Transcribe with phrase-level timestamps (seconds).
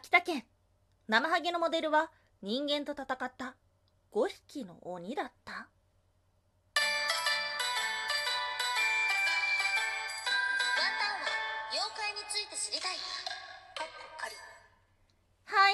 [0.00, 0.44] 秋田県。
[1.08, 2.10] 生ハゲのモデルは
[2.40, 3.54] 人間と戦った
[4.12, 5.68] 5匹の鬼だった。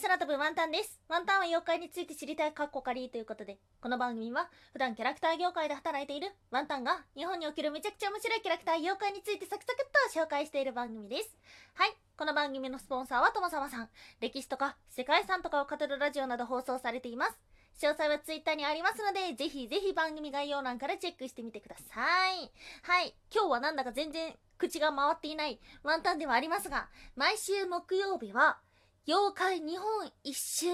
[0.00, 0.98] 空飛ぶワンタンです。
[1.10, 11.36] ワンタンは妖怪について知りたいカッコカリということでこの番組は普段キャラクター業界で働いているワンタンが日本におけるめちゃくちゃ面白いキャラクター妖怪についてサクサクっと紹介している番組です。
[11.74, 11.90] はい。
[12.16, 13.90] この番組のスポンサーはともさまさん。
[14.20, 17.38] 歴史とか世界遺産とかを語るラジオなど放送されています。
[17.78, 22.50] 詳細はツイッターにありますので、ぜひぜひ番組概要欄からチェックしてみてください。
[22.82, 23.14] はい。
[23.34, 28.60] 今日はなんだか全然口が回っていないワンタンではありますが、毎週木曜日は、
[29.10, 30.68] 妖怪日本一周、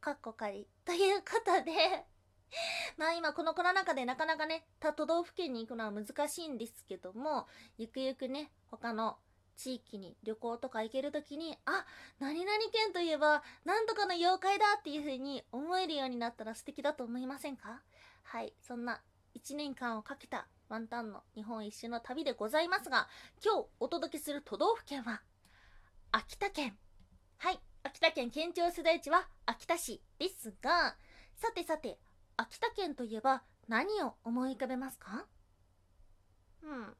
[0.00, 2.06] かっこかり、ということで、
[2.96, 9.18] まあ今このコロナ禍でなかなかね、他都道府県に行くのは難しいんですけども、ゆくゆくね、他の
[9.56, 11.84] 地域に旅行とか行けるときに、あ、
[12.20, 17.82] 何々県といえば、なんとかの妖怪だっていう風に思えるようになったら素敵だと思いませんか？
[18.22, 19.02] はい、そんな
[19.34, 23.08] 1年間をかけたワンタンの日本一周の旅でございますが、
[23.44, 25.24] 今日お届けする都道府県は、
[26.12, 26.78] 秋田県。
[27.44, 30.94] はい、秋田県県庁所在地は秋田市ですが、
[31.34, 31.98] さてさて、
[32.36, 35.26] 秋田県といえば何を思い浮かべますか？
[36.62, 36.96] うん。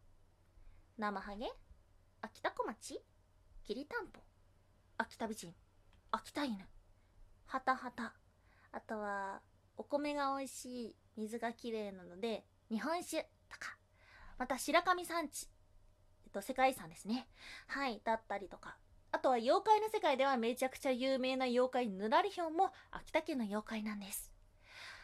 [0.98, 1.46] 生ハゲ
[2.22, 3.00] 秋田小町
[3.62, 4.20] きりたんぽ
[4.98, 5.54] 秋田美人
[6.10, 6.58] 秋田犬
[7.46, 8.12] はたはた
[8.72, 9.40] あとは
[9.77, 13.77] お米が美味しい水がきれいなので日本酒とか
[14.38, 15.48] また白神山地
[16.24, 17.28] えっと世界遺産ですね
[17.68, 18.77] はいだったりとか
[19.12, 24.32] あとは妖怪の世界ではめちゃくちゃ有名な妖怪ぬらりひょんも秋田県の妖怪なんです。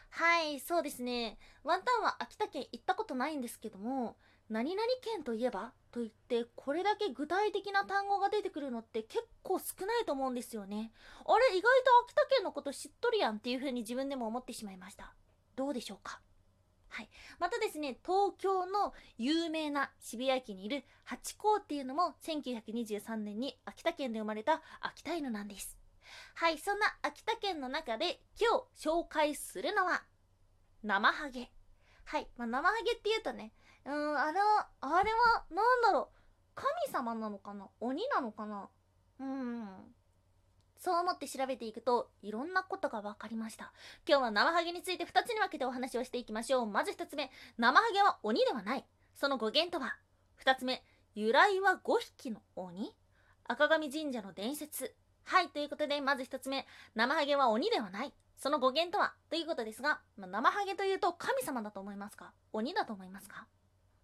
[0.09, 1.37] はいそうですね。
[1.63, 4.17] ワンタンは秋田県行ったことないんですけども
[4.49, 5.73] 何々県といえば？
[5.91, 10.91] と言ってこれだけ具体的な単語が出てくるのって結構少ないと思うんですよね。
[11.25, 11.67] あれ意外と
[12.05, 15.13] 秋田県のこと知っとるやんっていう風に自分でも思ってしまいました。
[15.55, 16.19] どうでしょうか？
[16.89, 17.09] はい。
[17.39, 25.77] またですね東京の有名な渋谷駅にいるハチ公っていうのも1923年に秋田県で生まれた秋田犬なんです。
[26.35, 30.03] はいそんな秋田県の中で今日紹介するのは
[30.83, 31.51] 生ハゲ。
[32.05, 33.53] はい、まあ、生ハゲっていうとね
[33.85, 36.19] うん、あれは、あれは、なんだろう。
[36.55, 37.69] 神様なのかな？
[37.79, 38.69] 鬼なのかな？
[39.19, 39.95] うん。
[40.79, 43.73] そう思って調べていくと、いろんなことが分かりました。
[44.07, 46.65] 今日は生ハゲについて2つに分けてお話をしていきましょう。
[46.65, 48.85] まず1つ目、生ハゲは鬼ではない。
[49.13, 49.97] その語源とは
[50.43, 50.83] ?2 つ目、
[51.15, 52.95] 由来は5匹の鬼
[53.43, 54.95] 赤神神社の伝説。
[55.25, 56.65] はい、ということで、まず1つ目、
[56.95, 58.13] 生ハゲは鬼ではない。
[58.37, 62.31] その語源とはということですが、まあ、生ハゲというと神様だと思いますか？
[62.53, 63.47] 鬼だと思いますか？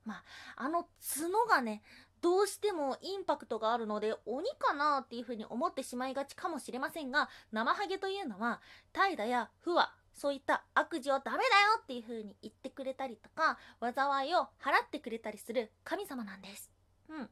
[0.06, 0.24] まあ、
[0.56, 1.82] あの角がね、
[2.22, 8.62] どうしてもインパクトがあるので鬼かなっていうふうに思ってしまいがちかもしれませんが、生ハゲというのは、
[8.94, 11.44] 怠惰や不和、そういった悪事をダメだよ
[11.84, 16.72] っていうふうに言ってくれたりとか、災いを払ってくれたりする神様なんです。
[17.10, 17.30] うん。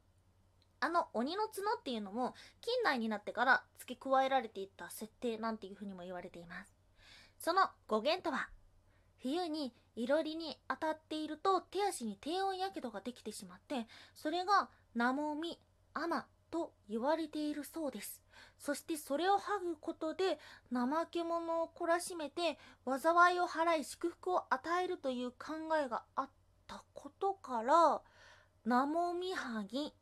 [0.80, 6.76] あの鬼の角っていうのも近代になってから付け加えられていった設定なんていうふうにも言われています。
[7.40, 8.50] その語源とは、
[9.22, 15.60] 冬にいろりに当たっていると手足に低温やけどができてしまってそれがナモミ
[15.94, 18.22] アマと言われているそうです。
[18.60, 20.40] そしてそれを剥ぐことで
[20.72, 26.30] 怠け者を懲らしめて災いを払い祝福を与えるという考えがあっ
[26.68, 28.02] たことから
[28.66, 29.94] ナモミハギ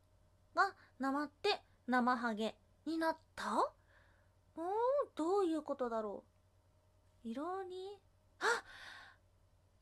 [0.55, 3.45] がなまって生ハゲになった？
[4.57, 4.63] うん
[5.15, 6.23] どういうことだろ
[7.25, 7.29] う？
[7.29, 7.97] 色に
[8.39, 8.45] あ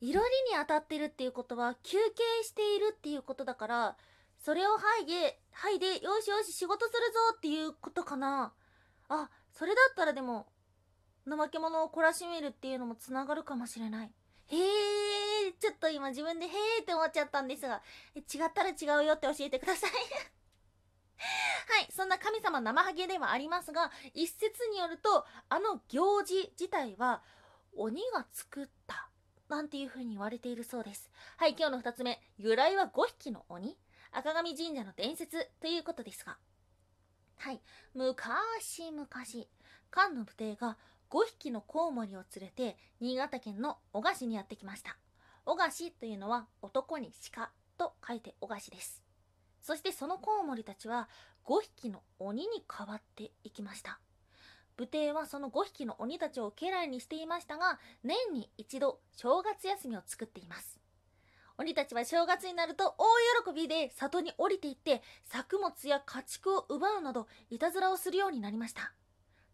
[0.01, 3.97] いろりに当たってるっていうことは休憩しているっていうことだから
[4.39, 8.53] それを剥いで剥いでよしよし仕事するぞっていうことかな。
[9.09, 10.47] あそれだったらでも
[11.27, 14.11] 怠け者を懲らしめるっていうのもつながるかもしれない。
[14.47, 14.57] へ
[15.47, 16.49] えちょっと今自分でへ
[16.79, 17.81] えって思っちゃったんですが
[18.15, 19.91] 違ったら違うよって教えてください。
[21.19, 27.21] はいそんな神様生ハゲではありますが一説によるとあの行事自体は
[27.75, 29.08] 鬼が作った
[29.49, 31.09] なんていう風に言われているそうです。
[31.37, 32.21] はい、今日の2つ目。
[32.37, 33.75] 由来は5匹の鬼
[34.11, 36.37] 赤神神社の伝説ということですが。
[37.37, 37.59] はい、
[37.95, 39.07] 昔々、
[39.89, 40.77] 漢の武帝が
[41.09, 44.97] 5匹のコウモリを連れて新潟県の小菓子にやってきました。
[45.45, 47.49] 小菓子というのは男に鹿
[47.79, 49.01] と書いて小菓子です。
[49.61, 51.09] そしてそのコウモリたちは
[51.45, 53.99] 5匹の鬼に変わっていきました。
[54.79, 60.79] 武帝はその5匹の鬼たちを家来にしていましたが年に一度正月休みを作っています。
[61.57, 68.93] 鬼たちは正月になると大喜びで里に降りていって作物や家畜を奪うなどいたずらをするようになりました。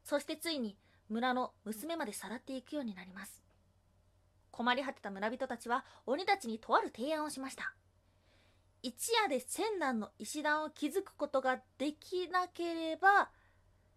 [0.04, 0.78] そしてついに
[1.10, 3.42] 村の娘までさらっていくようになります。
[4.52, 7.74] 困り果てた村人たちは鬼たちにとある提案をしました。
[8.84, 13.32] 一夜で千段の石段を築くことができなければ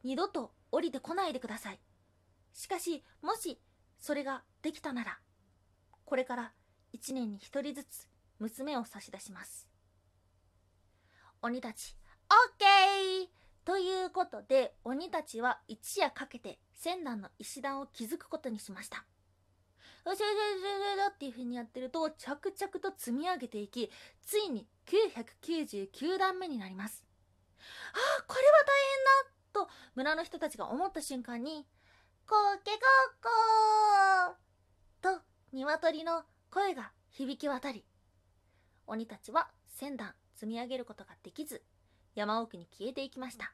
[0.03, 1.81] 二度と降りてこないでください。
[2.53, 3.61] しかしもし
[4.01, 5.19] それができたなら
[6.05, 6.53] これから
[6.93, 9.69] 一年に一人ずつ娘を差し出します。
[11.43, 11.97] 鬼たち
[12.31, 13.29] オッケー！
[13.65, 19.05] ということで鬼たちは一夜かけて千段の石段を築くことにしました。
[20.07, 23.91] よしよしよしよしっていう風にやってると着々と積み上げていき
[24.23, 27.05] ついに999段目になります
[27.93, 28.73] あこれは大
[29.27, 31.67] 変だと村の人たちが思った瞬間に
[32.27, 32.35] コ
[32.65, 33.29] ケコッ
[35.03, 35.23] コーと
[35.53, 37.85] 鶏の声が響き渡り
[38.87, 41.63] 鬼たちは千段積み上げることができず
[42.15, 43.53] 山奥に消えていきました。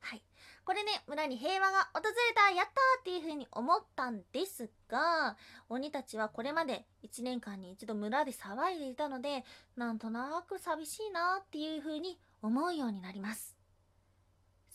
[0.00, 0.22] はい。
[0.64, 2.04] これね村に平和が訪れ
[2.34, 5.36] たやったーっていう風に思ったんですが
[5.68, 9.44] 鬼たちはこれまで1年間に一度村で騒いでいたので
[9.76, 13.57] なんとなく寂しいなっていう風に思うようになります。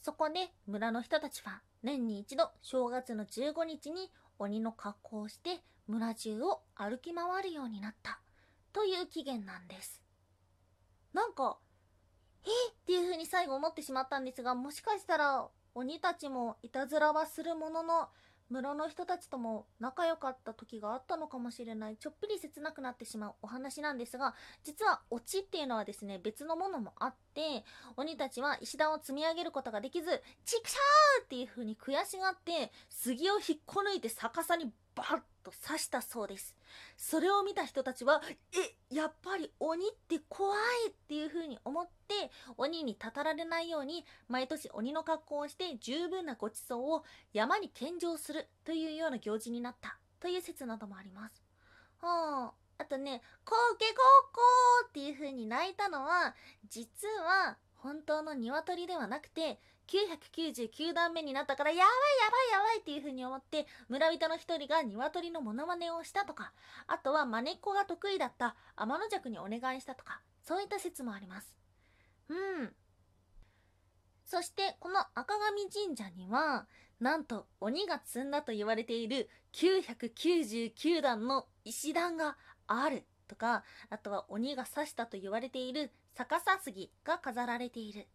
[0.03, 8.19] そこで村の人たちは年に一度正月の15日に鬼の格好をして村中を歩き回るようになった。
[8.73, 10.01] という起源なんです。
[11.13, 11.57] なんか
[12.45, 18.09] えっていう風に最後思ってしまったんですがもしかしたら鬼たちもいたずらはするものの
[18.50, 21.98] 村の人たちとも仲良かった時があったのかもしれない。
[21.98, 27.63] ちょっぴり切なくなってしまうお話なんですが実はオチっていうのはですね別のものもあって
[27.98, 36.56] 鬼たちは石段を積み上げることができずちくしゃーっていう風に悔しがって杉を引っこ抜いて逆さにバッと刺したそうです。
[36.98, 38.22] それを見た人たちは
[38.54, 47.04] えやっぱり鬼って怖いっていう風に思って鬼にたたられないように毎年鬼の格好をして十分なご馳走を
[47.34, 49.98] 山に献上するというような行事になった。
[50.24, 51.44] という説などもあります。
[52.00, 53.96] はああとね「コーケコー
[54.34, 56.34] コー」っていう風に泣いたのは
[56.70, 66.53] 実は本当の鶏ではなくて999段目になったからやばいやばいやばいっていう風に思って村人の一人が鶏のモノマネをしたとか
[66.88, 71.57] あとは真似っこが得意だった天の弱にお願いしたとかそういった説もあります。
[72.30, 72.74] うん。
[74.25, 76.65] そしてこの赤神神社には
[77.00, 82.38] なんと鬼が積んだと言われている999段の石段が
[82.68, 88.07] あるとかあとは鬼が刺したと言われている逆さ杉が飾られている。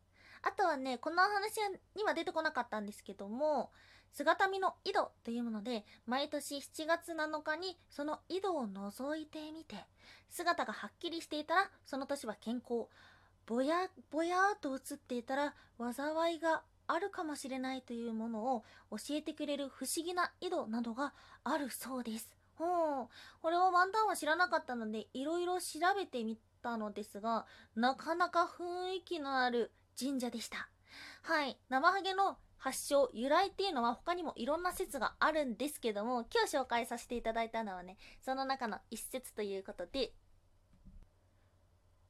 [0.43, 1.57] あとはねこの話
[1.97, 3.71] には出てこなかったんですけども
[4.13, 9.77] 姿見の井戸というもので毎年7月7日にその井戸を覗いてみて
[10.31, 12.87] 姿がはっきりしていたらその年は健康
[13.47, 21.13] ぼやぼやーと映っていたら災いがあるかもしれないというものを教えてくれる不思議な井戸などが
[21.45, 22.39] あるそうです。
[22.57, 22.65] ほ
[23.03, 23.09] う
[23.41, 27.47] これをワンタンは知らなかったのでいろいろ調べてみたのですが
[27.77, 30.69] なかなか雰囲気のある神社でした。
[31.23, 31.59] はい。
[31.69, 40.13] 生ハゲの発祥、由来っていうのは他にもいろんな説があるんですけども、今日紹介させていただいたのはね、その中の一説ということで、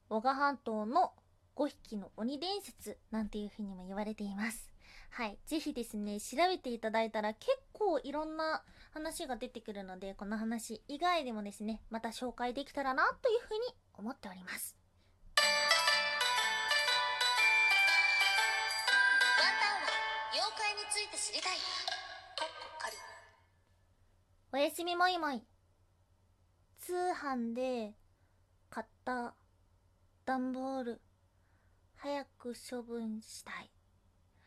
[0.09, 1.13] 男鹿半島の
[1.55, 4.71] 5匹の鬼伝説なんていうふうにも言われています。
[5.11, 5.37] はい。
[5.45, 13.59] ぜひですね、調べていただいたら結構いろんな話が出てくるので、この話以外でもですね、また紹介できたらなというふうに
[13.93, 14.78] 思っております。
[21.19, 22.95] 知りたいかっこ仮
[24.53, 25.43] おやすみもいもい。
[26.79, 27.93] 通販で
[28.69, 29.35] 買った
[30.25, 31.01] 段ボール、
[31.97, 33.69] 早く処分したい。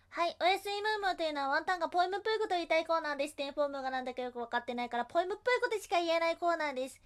[0.09, 3.37] はい、おやすみムームーというのはワンタンがポエムプーグと言いたいコーナーです。
[3.37, 6.99] テンポームがなんだかよくわかってないから、ポエムプーグでしか言えないコーナーです。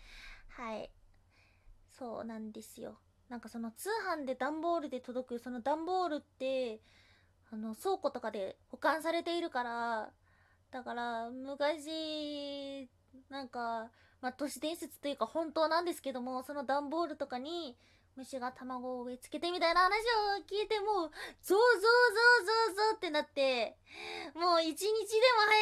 [0.51, 0.93] はい。
[1.91, 3.01] そうなんですよ。
[3.29, 6.81] なんかその通販で段ボールで届くその段ボールって、
[7.53, 10.11] あの倉庫とかで保管されているから、
[10.71, 12.89] だから昔
[13.31, 17.77] なんか、まあ、都市伝説というか本当なんですけどもその段ボールとかに
[18.17, 21.11] 虫が卵を植え付けてみたいな話を聞いてもう
[21.43, 21.83] ゾウゾウゾ
[22.43, 23.77] ウゾウゾウってなって
[24.35, 24.93] もう一日でも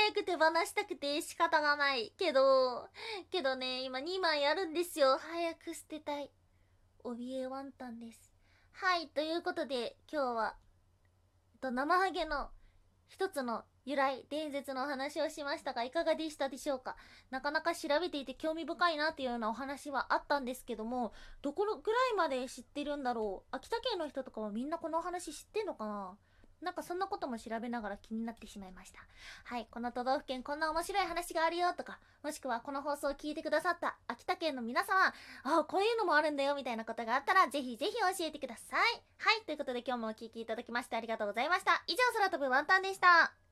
[0.07, 2.87] 早く手放したくて仕方がないけど
[3.33, 5.19] けどね今2枚あるんですよ。
[5.19, 6.31] 早く捨てたい。
[7.05, 8.33] 怯えワンタンです。
[8.73, 10.55] はいということで今日は
[11.64, 12.50] と生ハゲの
[13.09, 16.94] 一つの由来伝説のお話をしましたがいかがでしたでしょうか？
[17.30, 23.56] なかなか調べていて興味深いなっていうようなお話はあったんですけどもどこぐらいまで知ってるんだろう？
[23.56, 26.18] 秋田県の人とかはみんなこのお話知ってんのかな？
[26.61, 29.00] なんかそんなことも調べながら気になってしまいました。
[29.44, 35.06] はい、この都道府県こんな面白い話があるよとか、もしくはこの放送を聞いてくださった秋田県の皆様、
[35.44, 39.02] ああ、こういうのもあるんだよみたいなことがあったら、ぜひぜひ教えてください。
[39.18, 41.82] はい、ということで今日もお聴きいただきましてありがとうございました。
[41.87, 43.44] 以上、空飛ぶワンタンでした。